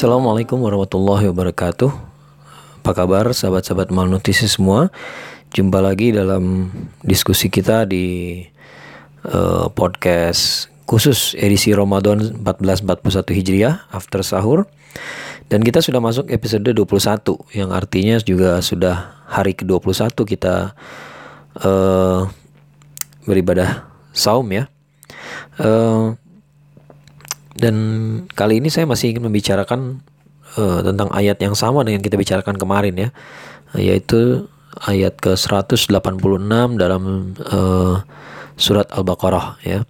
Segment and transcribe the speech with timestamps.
[0.00, 1.92] Assalamualaikum warahmatullahi wabarakatuh.
[2.80, 4.88] Apa kabar sahabat-sahabat malnutrisi semua?
[5.52, 6.72] Jumpa lagi dalam
[7.04, 8.40] diskusi kita di
[9.28, 14.72] uh, podcast khusus edisi Ramadan 1441 Hijriah After Sahur.
[15.52, 20.72] Dan kita sudah masuk episode 21 Yang artinya juga sudah hari ke-21 kita
[21.60, 22.24] uh,
[23.28, 23.84] beribadah
[24.16, 24.64] saum ya.
[25.60, 26.16] Uh,
[27.60, 27.76] dan
[28.32, 30.00] kali ini saya masih ingin membicarakan
[30.56, 33.08] uh, tentang ayat yang sama dengan kita bicarakan kemarin ya,
[33.76, 34.48] yaitu
[34.88, 35.92] ayat ke-186
[36.80, 38.00] dalam uh,
[38.56, 39.84] surat Al-Baqarah ya.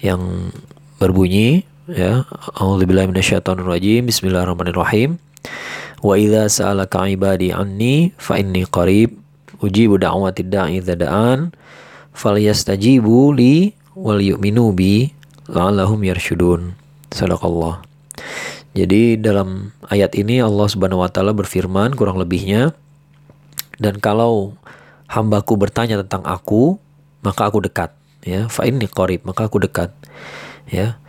[0.00, 0.52] Yang
[0.96, 2.24] berbunyi ya,
[2.56, 4.08] minasyaitonirrajim.
[4.08, 5.20] Bismillahirrahmanirrahim.
[6.00, 9.16] Wa idza sa'alaka 'ibadi anni fa inni qarib
[9.64, 11.52] ujibu da'watid da'i idza da'an
[12.12, 15.08] falyastajibu li wal yu'minu bi
[15.48, 16.85] la'allahum yarsyudun.
[17.12, 17.84] Sadaqallah.
[18.76, 22.76] Jadi dalam ayat ini Allah Subhanahu wa taala berfirman kurang lebihnya
[23.80, 24.52] dan kalau
[25.08, 26.76] hambaku bertanya tentang aku
[27.24, 27.96] maka aku dekat
[28.26, 29.94] ya fa inni qarib maka aku dekat
[30.68, 31.00] ya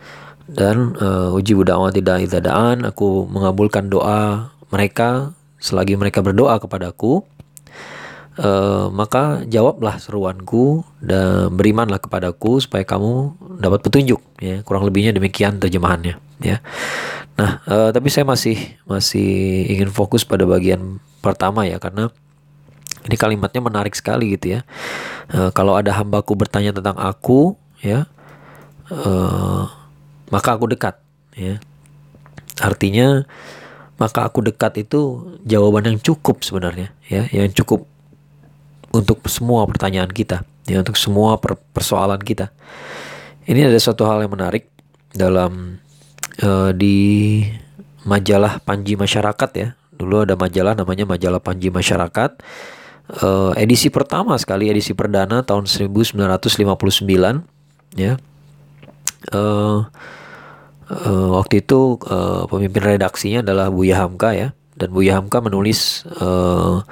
[0.48, 7.26] dan uh, uji budawah tidak idadaan aku mengabulkan doa mereka selagi mereka berdoa kepadaku
[8.38, 14.62] Uh, maka jawablah seruanku dan berimanlah kepadaku supaya kamu dapat petunjuk ya.
[14.62, 16.62] Kurang lebihnya demikian terjemahannya ya.
[17.34, 19.26] Nah uh, tapi saya masih masih
[19.74, 22.14] ingin fokus pada bagian pertama ya karena
[23.10, 24.60] ini kalimatnya menarik sekali gitu ya.
[25.34, 28.06] Uh, kalau ada hambaku bertanya tentang aku ya
[30.30, 30.94] maka aku dekat
[31.34, 31.58] ya.
[32.62, 33.26] Artinya
[33.98, 37.26] maka aku dekat itu jawaban yang cukup sebenarnya ya.
[37.34, 37.90] Yang cukup
[38.92, 42.52] untuk semua pertanyaan kita, ya untuk semua per persoalan kita.
[43.48, 44.68] Ini ada suatu hal yang menarik
[45.16, 45.80] dalam
[46.44, 47.40] uh, di
[48.04, 49.68] majalah Panji Masyarakat ya.
[49.98, 52.38] Dulu ada majalah namanya majalah Panji Masyarakat.
[53.08, 56.36] Uh, edisi pertama sekali, edisi perdana tahun 1959
[57.96, 58.20] ya.
[59.32, 59.88] Uh,
[60.92, 66.84] uh, waktu itu uh, pemimpin redaksinya adalah Buya Hamka ya dan Buya Hamka menulis uh,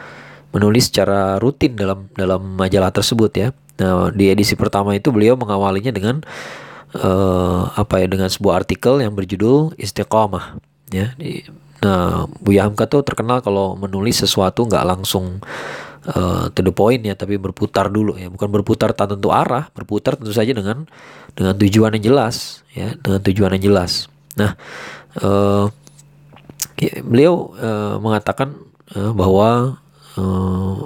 [0.55, 3.49] menulis secara rutin dalam dalam majalah tersebut ya.
[3.77, 6.25] Nah, di edisi pertama itu beliau mengawalinya dengan
[6.97, 10.57] uh, apa ya dengan sebuah artikel yang berjudul Istiqomah
[10.89, 11.13] ya.
[11.85, 15.45] Nah, Buya Hamka tuh terkenal kalau menulis sesuatu nggak langsung
[16.09, 20.17] uh, to the point ya, tapi berputar dulu ya, bukan berputar tak tentu arah, berputar
[20.17, 20.89] tentu saja dengan
[21.37, 24.09] dengan tujuan yang jelas ya, dengan tujuan yang jelas.
[24.41, 24.57] Nah,
[25.21, 25.69] uh,
[27.05, 28.57] beliau uh, mengatakan
[28.97, 29.77] uh, bahwa
[30.17, 30.85] Eh,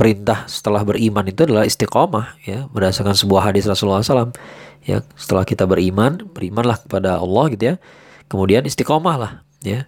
[0.00, 2.66] perintah setelah beriman itu adalah istiqomah ya.
[2.72, 4.32] Berdasarkan sebuah hadis Rasulullah SAW
[4.84, 5.04] ya.
[5.14, 7.74] Setelah kita beriman berimanlah kepada Allah gitu ya.
[8.30, 9.84] Kemudian istiqomah lah ya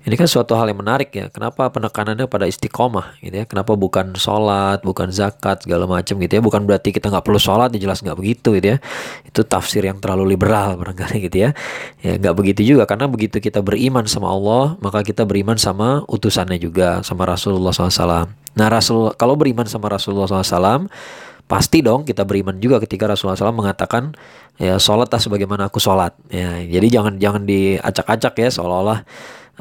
[0.00, 1.28] ini kan suatu hal yang menarik ya.
[1.28, 3.44] Kenapa penekanannya pada istiqomah gitu ya?
[3.44, 6.40] Kenapa bukan sholat, bukan zakat segala macam gitu ya?
[6.40, 8.78] Bukan berarti kita nggak perlu sholat, ya jelas nggak begitu gitu ya.
[9.28, 11.50] Itu tafsir yang terlalu liberal barangkali gitu ya.
[12.00, 16.56] Ya nggak begitu juga karena begitu kita beriman sama Allah, maka kita beriman sama utusannya
[16.56, 18.32] juga sama Rasulullah SAW.
[18.56, 20.88] Nah Rasul kalau beriman sama Rasulullah SAW
[21.44, 24.14] pasti dong kita beriman juga ketika Rasulullah SAW mengatakan
[24.54, 29.02] ya sholat sebagaimana aku sholat ya jadi jangan jangan diacak-acak ya seolah-olah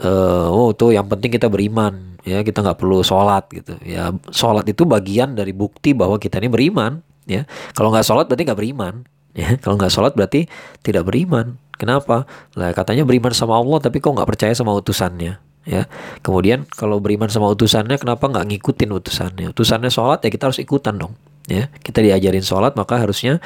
[0.04, 3.76] uh, oh tuh yang penting kita beriman ya kita nggak perlu sholat gitu.
[3.84, 7.44] Ya sholat itu bagian dari bukti bahwa kita ini beriman ya.
[7.76, 9.04] Kalau nggak sholat berarti nggak beriman
[9.36, 9.56] ya.
[9.64, 10.48] Kalau nggak sholat berarti
[10.84, 11.60] tidak beriman.
[11.80, 12.28] Kenapa?
[12.60, 15.88] Lah katanya beriman sama Allah tapi kok nggak percaya sama utusannya ya.
[16.20, 19.48] Kemudian kalau beriman sama utusannya kenapa nggak ngikutin utusannya?
[19.56, 21.16] Utusannya sholat ya kita harus ikutan dong
[21.48, 21.72] ya.
[21.80, 23.40] Kita diajarin sholat maka harusnya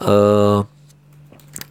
[0.00, 0.64] uh,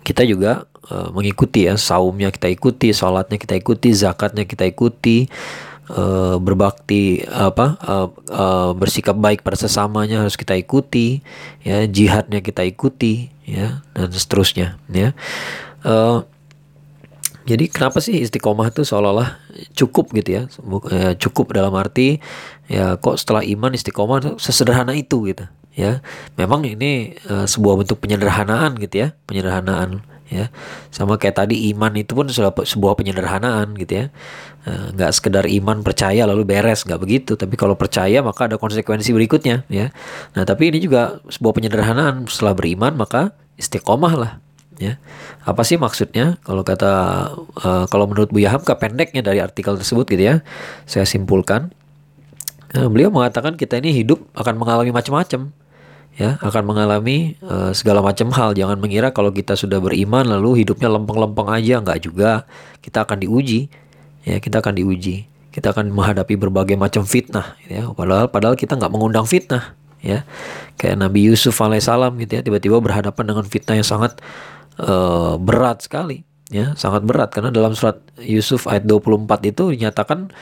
[0.06, 5.30] kita juga uh, mengikuti ya saumnya kita ikuti sholatnya kita ikuti zakatnya kita ikuti
[5.92, 11.22] uh, berbakti apa uh, uh, bersikap baik pada sesamanya harus kita ikuti
[11.62, 15.14] ya jihadnya kita ikuti ya dan seterusnya ya.
[15.86, 16.26] Uh,
[17.46, 19.38] jadi kenapa sih istiqomah itu seolah-olah
[19.78, 20.44] cukup gitu ya?
[21.22, 22.18] Cukup dalam arti
[22.66, 25.46] ya kok setelah iman istiqomah sesederhana itu gitu
[25.78, 26.02] ya.
[26.42, 30.50] Memang ini uh, sebuah bentuk penyederhanaan gitu ya penyederhanaan ya.
[30.90, 34.06] Sama kayak tadi iman itu pun sebuah penyederhanaan gitu ya.
[34.66, 37.38] Eh, nggak sekedar iman percaya lalu beres nggak begitu.
[37.38, 39.94] Tapi kalau percaya maka ada konsekuensi berikutnya ya.
[40.34, 42.26] Nah tapi ini juga sebuah penyederhanaan.
[42.26, 44.32] Setelah beriman maka istiqomah lah
[44.82, 44.98] ya.
[45.46, 46.42] Apa sih maksudnya?
[46.42, 46.92] Kalau kata
[47.62, 50.36] uh, kalau menurut Buya Hamka pendeknya dari artikel tersebut gitu ya.
[50.90, 51.70] Saya simpulkan.
[52.76, 55.54] Uh, beliau mengatakan kita ini hidup akan mengalami macam-macam
[56.16, 58.56] ya akan mengalami uh, segala macam hal.
[58.56, 62.48] Jangan mengira kalau kita sudah beriman lalu hidupnya lempeng-lempeng aja, nggak juga.
[62.80, 63.68] Kita akan diuji,
[64.26, 68.92] ya kita akan diuji kita akan menghadapi berbagai macam fitnah ya padahal padahal kita nggak
[68.92, 69.72] mengundang fitnah
[70.04, 70.28] ya
[70.76, 74.20] kayak Nabi Yusuf alaihissalam gitu ya tiba-tiba berhadapan dengan fitnah yang sangat
[74.84, 80.36] uh, berat sekali ya sangat berat karena dalam surat Yusuf ayat 24 itu dinyatakan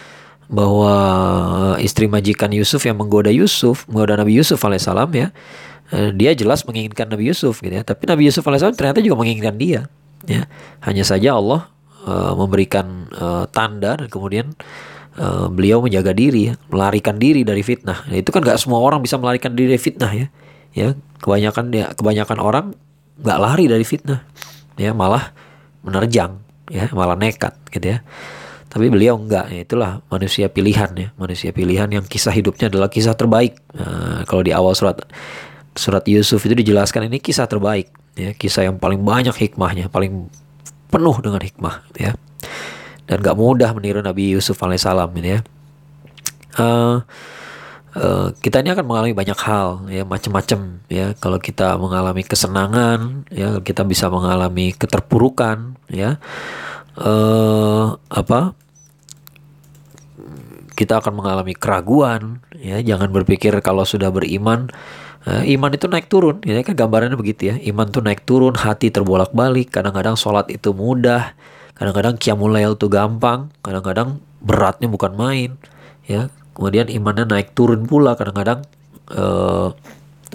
[0.54, 0.94] bahwa
[1.82, 5.34] istri majikan Yusuf yang menggoda Yusuf menggoda Nabi Yusuf alaihissalam ya
[5.90, 9.58] uh, dia jelas menginginkan Nabi Yusuf gitu ya tapi Nabi Yusuf alaihissalam ternyata juga menginginkan
[9.58, 9.90] dia
[10.30, 10.46] ya
[10.86, 11.74] hanya saja Allah
[12.06, 14.54] uh, memberikan uh, tanda dan kemudian
[15.18, 18.06] uh, beliau menjaga diri ya, melarikan diri dari fitnah.
[18.08, 20.28] Nah, itu kan gak semua orang bisa melarikan diri dari fitnah ya.
[20.74, 20.88] Ya,
[21.22, 22.66] kebanyakan ya kebanyakan orang
[23.22, 24.26] nggak lari dari fitnah.
[24.74, 25.30] Ya, malah
[25.86, 26.42] menerjang
[26.74, 28.02] ya, malah nekat gitu ya.
[28.74, 33.14] Tapi beliau enggak, ya itulah manusia pilihan ya, manusia pilihan yang kisah hidupnya adalah kisah
[33.14, 33.62] terbaik.
[33.78, 34.98] Nah, kalau di awal surat
[35.78, 40.26] surat Yusuf itu dijelaskan ini kisah terbaik, ya, kisah yang paling banyak hikmahnya, paling
[40.90, 42.18] penuh dengan hikmah, ya.
[43.06, 45.40] Dan gak mudah meniru Nabi Yusuf alaihissalam ini ya.
[46.58, 46.98] Uh,
[47.94, 51.12] uh, kita ini akan mengalami banyak hal ya macam-macam ya.
[51.20, 56.18] Kalau kita mengalami kesenangan ya kita bisa mengalami keterpurukan ya.
[56.94, 58.54] Uh, apa
[60.74, 64.70] kita akan mengalami keraguan ya jangan berpikir kalau sudah beriman
[65.30, 68.90] uh, iman itu naik turun ya kan gambarannya begitu ya iman tuh naik turun hati
[68.90, 71.38] terbolak-balik kadang-kadang sholat itu mudah
[71.74, 75.58] Kadang-kadang qiyamul lail tuh gampang, kadang-kadang beratnya bukan main,
[76.06, 76.30] ya.
[76.54, 78.62] Kemudian imannya naik turun pula kadang-kadang
[79.10, 79.74] uh,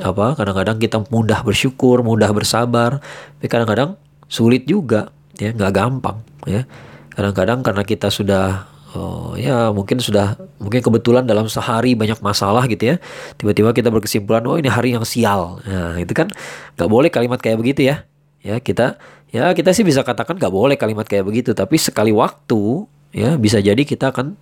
[0.02, 0.34] apa?
[0.34, 2.98] Kadang-kadang kita mudah bersyukur, mudah bersabar,
[3.38, 3.94] tapi kadang-kadang
[4.26, 6.66] sulit juga, ya, nggak gampang, ya.
[7.14, 8.66] Kadang-kadang karena kita sudah
[8.98, 12.96] Oh ya mungkin sudah mungkin kebetulan dalam sehari banyak masalah gitu ya.
[13.38, 15.62] Tiba-tiba kita berkesimpulan oh ini hari yang sial.
[15.62, 16.26] Nah itu kan
[16.74, 18.02] nggak boleh kalimat kayak begitu ya.
[18.42, 18.98] Ya kita
[19.30, 23.60] ya kita sih bisa katakan gak boleh kalimat kayak begitu tapi sekali waktu ya bisa
[23.60, 24.34] jadi kita akan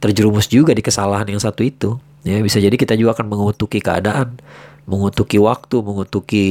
[0.00, 2.00] terjerumus juga di kesalahan yang satu itu.
[2.24, 4.40] Ya bisa jadi kita juga akan mengutuki keadaan
[4.88, 6.46] mengutuki waktu mengutuki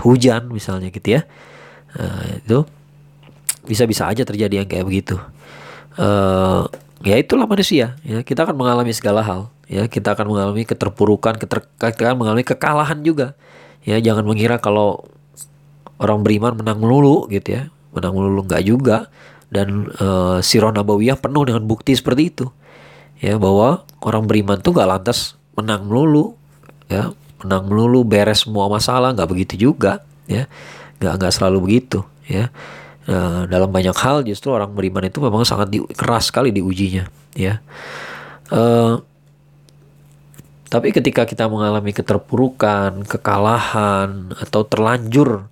[0.00, 1.22] hujan misalnya gitu ya.
[1.94, 2.58] Nah, itu
[3.64, 5.16] bisa-bisa aja terjadi yang kayak begitu.
[5.94, 6.66] Uh,
[7.04, 8.24] ya itulah manusia ya.
[8.24, 9.86] Kita akan mengalami segala hal ya.
[9.86, 13.36] Kita akan mengalami keterpurukan keter kita akan mengalami kekalahan juga.
[13.84, 15.04] Ya jangan mengira kalau
[16.00, 17.62] orang beriman menang melulu gitu ya.
[17.92, 19.12] Menang melulu nggak juga.
[19.52, 22.46] Dan uh, sirah nabawiyah penuh dengan bukti seperti itu.
[23.22, 26.34] Ya bahwa orang beriman tuh nggak lantas menang melulu
[26.88, 27.12] ya.
[27.44, 30.48] Menang melulu beres semua masalah nggak begitu juga ya.
[30.98, 32.48] Nggak nggak selalu begitu ya
[33.08, 37.60] nah, dalam banyak hal justru orang beriman itu memang sangat di, keras sekali diujinya ya.
[38.52, 39.00] Uh,
[40.68, 45.46] tapi ketika kita mengalami keterpurukan, kekalahan, atau terlanjur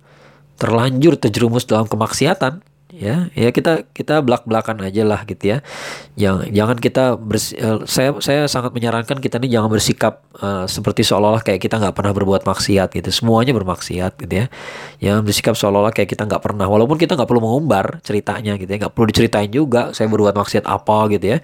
[0.59, 2.59] terlanjur terjerumus dalam kemaksiatan
[2.93, 5.65] ya ya kita kita belak belakan aja lah gitu ya.
[6.13, 11.01] Jangan jangan kita bersi, uh, saya saya sangat menyarankan kita ini jangan bersikap uh, seperti
[11.01, 13.09] seolah-olah kayak kita nggak pernah berbuat maksiat gitu.
[13.09, 14.47] Semuanya bermaksiat gitu ya.
[15.01, 16.69] Jangan bersikap seolah-olah kayak kita nggak pernah.
[16.69, 18.77] Walaupun kita nggak perlu mengumbar ceritanya gitu ya.
[18.85, 21.37] Nggak perlu diceritain juga saya berbuat maksiat apa gitu ya.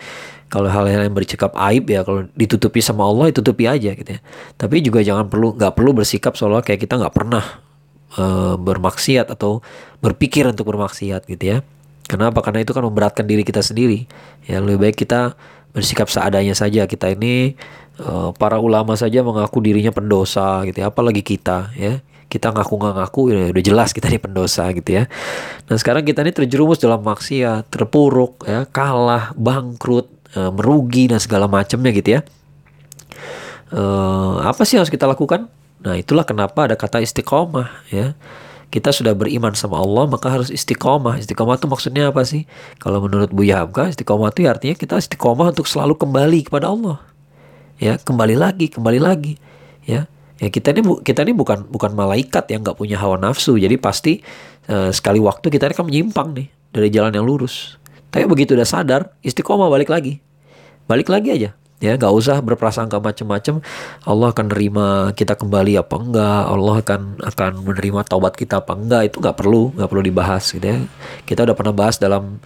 [0.53, 4.21] Kalau hal-hal yang bersikap aib ya kalau ditutupi sama Allah ditutupi aja gitu ya.
[4.53, 7.68] Tapi juga jangan perlu nggak perlu bersikap seolah kayak kita nggak pernah
[8.17, 9.61] uh, bermaksiat atau
[9.99, 11.57] berpikir untuk bermaksiat gitu ya.
[12.09, 12.41] Kenapa?
[12.41, 14.09] Karena itu kan memberatkan diri kita sendiri.
[14.49, 15.37] Ya lebih baik kita
[15.75, 16.89] bersikap seadanya saja.
[16.89, 17.53] Kita ini
[18.01, 20.89] uh, para ulama saja mengaku dirinya pendosa gitu ya.
[20.89, 22.01] Apalagi kita ya.
[22.29, 25.09] Kita ngaku nggak ngaku ya udah jelas kita ini pendosa gitu ya.
[25.65, 30.05] Nah sekarang kita ini terjerumus dalam maksiat, terpuruk ya, kalah, bangkrut,
[30.37, 32.21] uh, merugi dan segala macamnya gitu ya.
[33.73, 35.49] Uh, apa sih yang harus kita lakukan?
[35.79, 38.15] Nah, itulah kenapa ada kata istiqomah ya.
[38.69, 41.17] Kita sudah beriman sama Allah maka harus istiqomah.
[41.17, 42.45] Istiqomah itu maksudnya apa sih?
[42.77, 47.01] Kalau menurut Bu Hamka, istiqomah itu artinya kita istiqomah untuk selalu kembali kepada Allah.
[47.79, 49.39] Ya, kembali lagi, kembali lagi.
[49.87, 50.05] Ya.
[50.39, 53.59] Ya kita ini kita ini bukan bukan malaikat yang nggak punya hawa nafsu.
[53.59, 54.23] Jadi pasti
[54.71, 57.75] uh, sekali waktu kita akan menyimpang nih dari jalan yang lurus.
[58.07, 60.23] Tapi begitu udah sadar, istiqomah balik lagi.
[60.87, 63.63] Balik lagi aja ya nggak usah berprasangka macam-macam
[64.03, 66.41] Allah akan nerima kita kembali apa enggak?
[66.51, 69.01] Allah akan akan menerima taubat kita apa enggak?
[69.11, 70.79] Itu nggak perlu nggak perlu dibahas gitu ya.
[71.23, 72.37] Kita udah pernah bahas dalam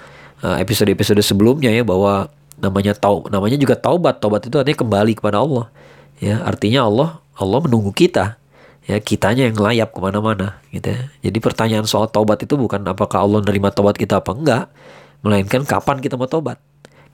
[0.45, 2.29] uh, episode-episode sebelumnya ya bahwa
[2.61, 4.21] namanya tau namanya juga taubat.
[4.21, 5.65] Taubat itu artinya kembali kepada Allah.
[6.21, 8.37] Ya artinya Allah Allah menunggu kita.
[8.83, 11.09] Ya kitanya yang layap ke mana-mana gitu ya.
[11.25, 14.63] Jadi pertanyaan soal taubat itu bukan apakah Allah menerima taubat kita apa enggak
[15.25, 16.61] melainkan kapan kita mau taubat.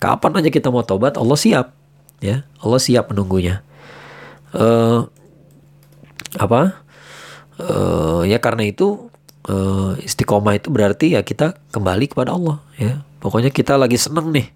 [0.01, 1.78] Kapan aja kita mau taubat Allah siap
[2.19, 3.63] ya Allah siap menunggunya.
[4.55, 5.07] Uh,
[6.37, 6.85] apa?
[7.59, 9.11] Uh, ya karena itu
[9.49, 13.03] uh, istiqomah itu berarti ya kita kembali kepada Allah ya.
[13.19, 14.47] Pokoknya kita lagi seneng nih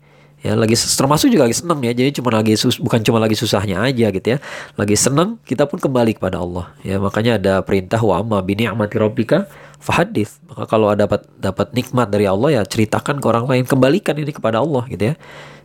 [0.43, 0.55] ya.
[0.55, 1.91] Lagi termasuk juga lagi senang ya.
[1.91, 4.37] Jadi cuma lagi sus, bukan cuma lagi susahnya aja gitu ya.
[4.79, 6.99] Lagi senang kita pun kembali kepada Allah ya.
[6.99, 9.47] Makanya ada perintah wa amma bi ni'mati rabbika
[9.83, 14.15] fahadith maka kalau ada dapat dapat nikmat dari Allah ya ceritakan ke orang lain kembalikan
[14.15, 15.15] ini kepada Allah gitu ya.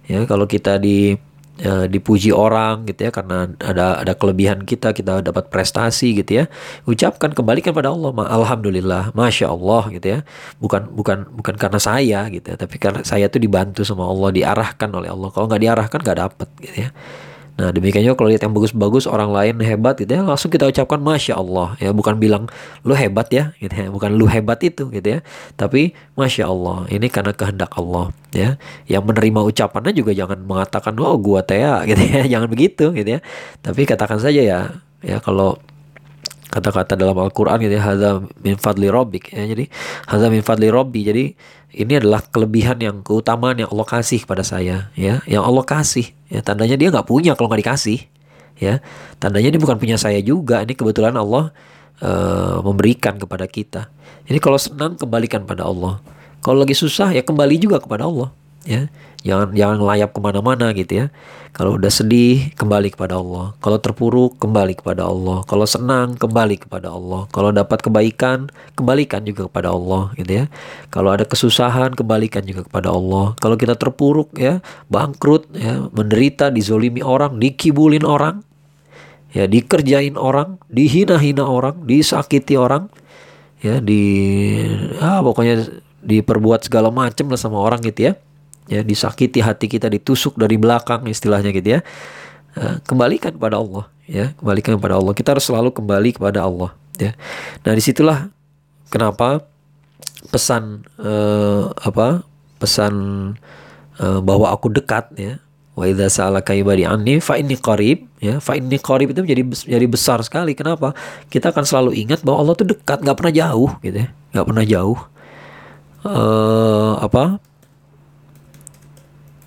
[0.08, 1.20] Ya kalau kita di
[1.58, 6.44] ya, dipuji orang gitu ya karena ada ada kelebihan kita kita dapat prestasi gitu ya.
[6.86, 10.20] Ucapkan kembalikan pada Allah alhamdulillah masya Allah gitu ya.
[10.62, 14.90] Bukan bukan bukan karena saya gitu ya tapi karena saya tuh dibantu sama Allah diarahkan
[14.94, 15.28] oleh Allah.
[15.34, 16.90] Kalau nggak diarahkan nggak dapet gitu ya
[17.58, 21.02] Nah demikian juga kalau lihat yang bagus-bagus orang lain hebat gitu ya langsung kita ucapkan
[21.02, 21.74] masya Allah.
[21.82, 22.46] Ya bukan bilang
[22.86, 25.20] lu hebat ya gitu ya bukan lu hebat itu gitu ya.
[25.58, 28.54] Tapi masya Allah ini karena kehendak Allah ya.
[28.86, 31.58] Yang menerima ucapannya juga jangan mengatakan oh gua teh
[31.90, 33.20] gitu ya jangan begitu gitu ya.
[33.58, 34.60] Tapi katakan saja ya
[35.02, 35.58] ya kalau
[36.48, 39.68] kata-kata dalam Al-Quran gitu ya hadza min fadli rabbik ya jadi
[40.08, 41.24] hadza min fadli rabbi jadi
[41.72, 45.20] ini adalah kelebihan yang keutamaan yang Allah kasih kepada saya ya.
[45.28, 46.40] Yang Allah kasih ya.
[46.40, 48.08] Tandanya dia nggak punya kalau nggak dikasih
[48.56, 48.80] ya.
[49.20, 50.64] Tandanya dia bukan punya saya juga.
[50.64, 51.52] Ini kebetulan Allah
[52.00, 53.92] uh, memberikan kepada kita.
[54.28, 56.00] Ini kalau senang kembalikan pada Allah.
[56.40, 58.30] Kalau lagi susah ya kembali juga kepada Allah
[58.68, 58.90] ya
[59.26, 61.06] jangan jangan layap ke mana-mana gitu ya.
[61.56, 63.56] Kalau udah sedih kembali kepada Allah.
[63.58, 65.42] Kalau terpuruk kembali kepada Allah.
[65.48, 67.26] Kalau senang kembali kepada Allah.
[67.34, 70.44] Kalau dapat kebaikan kembalikan juga kepada Allah gitu ya.
[70.94, 73.34] Kalau ada kesusahan kembalikan juga kepada Allah.
[73.42, 78.46] Kalau kita terpuruk ya bangkrut ya menderita dizolimi orang dikibulin orang
[79.32, 82.88] ya dikerjain orang dihina-hina orang disakiti orang
[83.60, 84.00] ya di
[85.02, 88.12] ah pokoknya diperbuat segala macam lah sama orang gitu ya
[88.68, 91.80] ya disakiti hati kita ditusuk dari belakang istilahnya gitu ya.
[92.54, 94.36] Uh, kembalikan kepada Allah ya.
[94.36, 95.12] Kembalikan kepada Allah.
[95.16, 97.16] Kita harus selalu kembali kepada Allah ya.
[97.64, 98.28] Nah di situlah
[98.92, 99.42] kenapa
[100.28, 102.22] pesan uh, apa
[102.60, 102.94] pesan
[103.98, 105.40] uh, bahwa aku dekat ya.
[105.78, 108.42] Wa idza sa'alaka ibadi anni fa inni qarib ya.
[108.42, 109.42] Fa inni qarib itu menjadi
[109.78, 110.58] jadi besar sekali.
[110.58, 110.90] Kenapa?
[111.30, 114.08] Kita akan selalu ingat bahwa Allah itu dekat nggak pernah jauh gitu ya.
[114.34, 114.98] Nggak pernah jauh.
[116.02, 117.42] Uh, apa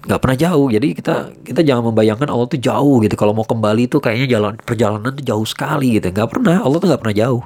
[0.06, 0.68] nggak pernah jauh.
[0.72, 1.16] Jadi kita
[1.46, 3.14] kita jangan membayangkan Allah tuh jauh gitu.
[3.14, 6.10] Kalau mau kembali tuh kayaknya jalan perjalanan tuh jauh sekali gitu.
[6.10, 6.64] Nggak pernah.
[6.64, 7.44] Allah tuh nggak pernah jauh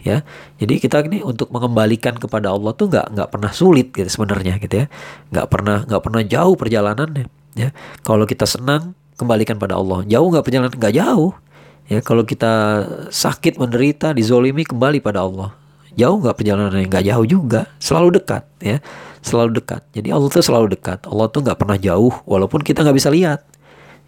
[0.00, 0.24] ya.
[0.56, 4.84] Jadi kita ini untuk mengembalikan kepada Allah tuh nggak nggak pernah sulit gitu sebenarnya gitu
[4.84, 4.86] ya.
[5.34, 7.26] Nggak pernah nggak pernah jauh perjalanannya
[7.58, 7.68] ya.
[8.06, 10.06] Kalau kita senang kembalikan pada Allah.
[10.06, 10.72] Jauh nggak perjalanan?
[10.72, 11.32] Nggak jauh
[11.90, 11.98] ya.
[12.00, 12.52] Kalau kita
[13.10, 15.57] sakit menderita dizolimi kembali pada Allah
[15.98, 18.78] jauh nggak perjalanan nggak jauh juga selalu dekat ya
[19.22, 19.82] selalu dekat.
[19.92, 21.04] Jadi Allah tuh selalu dekat.
[21.06, 23.44] Allah tuh nggak pernah jauh, walaupun kita nggak bisa lihat.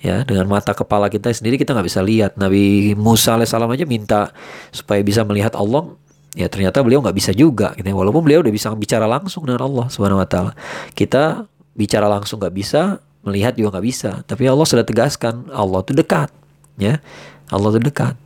[0.01, 2.41] Ya, dengan mata kepala kita sendiri kita nggak bisa lihat.
[2.41, 4.33] Nabi Musa alaihissalam aja minta
[4.73, 5.93] supaya bisa melihat Allah.
[6.33, 7.77] Ya ternyata beliau nggak bisa juga.
[7.77, 7.85] Gitu.
[7.85, 7.95] Ya.
[7.97, 10.53] Walaupun beliau udah bisa bicara langsung dengan Allah Subhanahu Wa Taala.
[10.97, 11.45] Kita
[11.77, 12.97] bicara langsung nggak bisa,
[13.29, 14.25] melihat juga nggak bisa.
[14.25, 16.33] Tapi Allah sudah tegaskan Allah tuh dekat.
[16.81, 17.05] Ya,
[17.53, 18.17] Allah tuh dekat.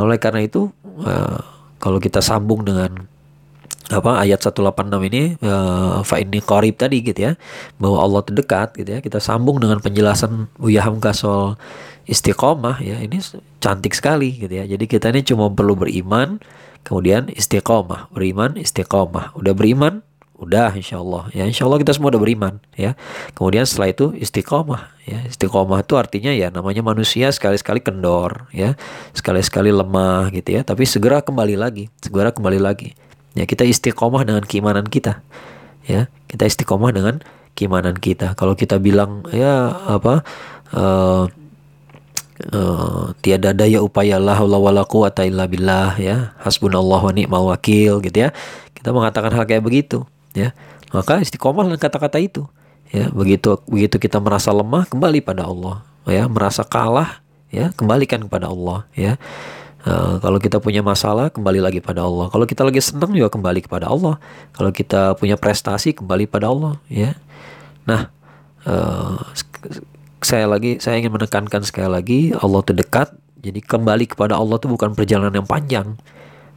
[0.00, 0.72] Oleh karena itu,
[1.04, 1.44] uh,
[1.82, 3.10] kalau kita sambung dengan
[3.90, 7.32] apa ayat 186 ini uh, fa ini qarib tadi gitu ya
[7.76, 11.60] bahwa Allah terdekat gitu ya kita sambung dengan penjelasan Buya Hamka soal
[12.06, 13.22] istiqomah ya ini
[13.62, 14.64] cantik sekali gitu ya.
[14.66, 16.42] Jadi kita ini cuma perlu beriman
[16.82, 18.10] kemudian istiqomah.
[18.10, 19.38] Beriman istiqomah.
[19.38, 20.02] Udah beriman
[20.42, 22.98] udah insya Allah ya insya Allah kita semua udah beriman ya.
[23.38, 25.22] Kemudian setelah itu istiqomah ya.
[25.30, 28.74] Istiqomah itu artinya ya namanya manusia sekali-sekali kendor ya.
[29.14, 30.66] Sekali-sekali lemah gitu ya.
[30.66, 32.98] Tapi segera kembali lagi segera kembali lagi.
[33.32, 35.24] Ya, kita istiqomah dengan keimanan kita.
[35.88, 37.24] Ya, kita istiqomah dengan
[37.56, 38.36] keimanan kita.
[38.36, 40.20] Kalau kita bilang ya apa
[40.76, 41.24] uh,
[42.52, 44.84] uh, tiada daya upaya la haula wala
[45.48, 48.30] billah ya, hasbunallahu wa ni'mal wakil gitu ya.
[48.76, 50.04] Kita mengatakan hal kayak begitu,
[50.36, 50.56] ya.
[50.92, 52.44] Maka istiqomah dengan kata-kata itu.
[52.92, 58.52] Ya, begitu begitu kita merasa lemah kembali pada Allah, ya, merasa kalah ya, kembalikan kepada
[58.52, 59.16] Allah, ya.
[59.82, 62.30] Uh, kalau kita punya masalah kembali lagi pada Allah.
[62.30, 64.20] Kalau kita lagi senang juga kembali kepada Allah.
[64.54, 67.18] Kalau kita punya prestasi kembali pada Allah, ya.
[67.82, 68.12] Nah,
[68.62, 69.18] uh,
[70.22, 73.10] saya lagi saya ingin menekankan sekali lagi Allah terdekat.
[73.42, 75.98] Jadi kembali kepada Allah itu bukan perjalanan yang panjang,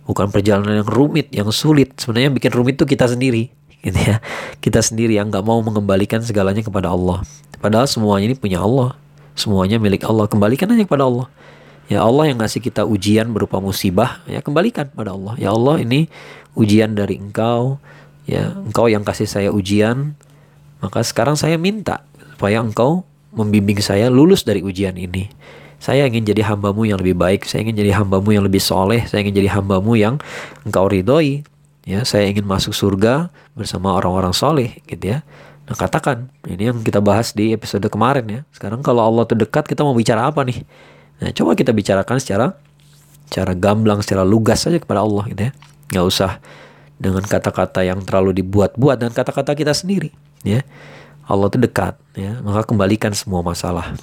[0.05, 1.98] bukan perjalanan yang rumit, yang sulit.
[1.98, 3.50] Sebenarnya yang bikin rumit itu kita sendiri,
[3.85, 4.17] gitu ya.
[4.57, 7.21] Kita sendiri yang nggak mau mengembalikan segalanya kepada Allah.
[7.61, 8.97] Padahal semuanya ini punya Allah,
[9.37, 10.25] semuanya milik Allah.
[10.25, 11.29] Kembalikan aja kepada Allah.
[11.85, 15.37] Ya Allah yang ngasih kita ujian berupa musibah, ya kembalikan pada Allah.
[15.37, 16.09] Ya Allah ini
[16.57, 17.77] ujian dari Engkau,
[18.25, 20.17] ya Engkau yang kasih saya ujian,
[20.81, 22.01] maka sekarang saya minta
[22.33, 23.05] supaya Engkau
[23.37, 25.29] membimbing saya lulus dari ujian ini.
[25.77, 29.21] Saya ingin jadi hambamu yang lebih baik, saya ingin jadi hambamu yang lebih soleh, saya
[29.21, 30.17] ingin jadi hambamu yang
[30.65, 31.45] Engkau ridhoi.
[31.85, 35.21] Ya, saya ingin masuk surga bersama orang-orang soleh, gitu ya.
[35.65, 38.41] Nah katakan, ini yang kita bahas di episode kemarin ya.
[38.53, 40.65] Sekarang kalau Allah itu dekat, kita mau bicara apa nih?
[41.21, 42.57] Nah coba kita bicarakan secara
[43.25, 45.51] secara gamblang, secara lugas saja kepada Allah gitu ya.
[45.93, 46.31] Nggak usah
[47.01, 50.13] dengan kata-kata yang terlalu dibuat-buat dan kata-kata kita sendiri
[50.45, 50.61] ya.
[51.25, 53.97] Allah itu dekat ya, maka kembalikan semua masalah.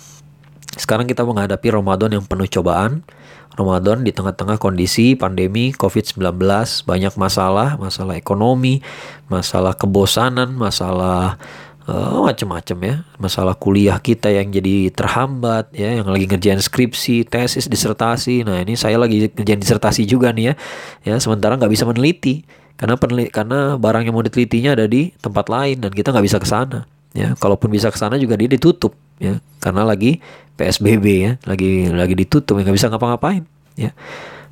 [0.72, 3.04] Sekarang kita menghadapi Ramadan yang penuh cobaan.
[3.52, 6.40] Ramadan di tengah-tengah kondisi pandemi COVID-19,
[6.88, 8.80] banyak masalah, masalah ekonomi,
[9.28, 11.36] masalah kebosanan, masalah
[11.84, 17.68] uh, macam-macam ya, masalah kuliah kita yang jadi terhambat ya, yang lagi ngerjain skripsi, tesis,
[17.68, 18.40] disertasi.
[18.48, 20.54] Nah ini saya lagi ngerjain disertasi juga nih ya,
[21.04, 22.48] ya sementara nggak bisa meneliti.
[22.80, 22.96] Karena
[23.28, 26.88] karena barang yang mau ditelitinya ada di tempat lain dan kita nggak bisa ke sana
[27.12, 29.38] ya kalaupun bisa ke sana juga dia ditutup ya.
[29.62, 30.18] Karena lagi
[30.56, 31.32] PSBB ya.
[31.46, 33.44] Lagi lagi ditutup nggak bisa ngapa-ngapain
[33.76, 33.92] ya.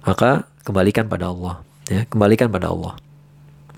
[0.05, 2.07] Maka kembalikan pada Allah ya.
[2.09, 2.97] Kembalikan pada Allah.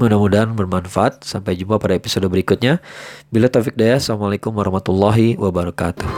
[0.01, 1.25] Mudah-mudahan bermanfaat.
[1.25, 2.81] Sampai jumpa pada episode berikutnya.
[3.29, 6.11] Bila taufik daya assalamualaikum warahmatullahi wabarakatuh